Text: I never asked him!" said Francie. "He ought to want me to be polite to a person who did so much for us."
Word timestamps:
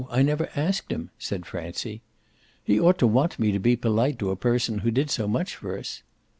I 0.09 0.23
never 0.23 0.49
asked 0.55 0.91
him!" 0.91 1.11
said 1.19 1.45
Francie. 1.45 2.01
"He 2.63 2.79
ought 2.79 2.97
to 2.97 3.05
want 3.05 3.37
me 3.37 3.51
to 3.51 3.59
be 3.59 3.75
polite 3.75 4.17
to 4.17 4.31
a 4.31 4.35
person 4.35 4.79
who 4.79 4.89
did 4.89 5.11
so 5.11 5.27
much 5.27 5.55
for 5.55 5.77
us." 5.77 6.01